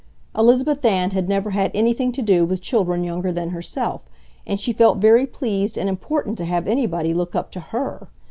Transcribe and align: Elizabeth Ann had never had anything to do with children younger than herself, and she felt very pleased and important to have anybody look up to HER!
Elizabeth 0.35 0.83
Ann 0.83 1.11
had 1.11 1.29
never 1.29 1.51
had 1.51 1.69
anything 1.75 2.11
to 2.11 2.23
do 2.23 2.43
with 2.43 2.59
children 2.59 3.03
younger 3.03 3.31
than 3.31 3.49
herself, 3.51 4.07
and 4.47 4.59
she 4.59 4.73
felt 4.73 4.97
very 4.97 5.27
pleased 5.27 5.77
and 5.77 5.87
important 5.87 6.39
to 6.39 6.45
have 6.45 6.67
anybody 6.67 7.13
look 7.13 7.35
up 7.35 7.51
to 7.51 7.59
HER! 7.59 8.07